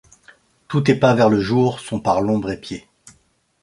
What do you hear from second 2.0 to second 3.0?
l’ombre épiés.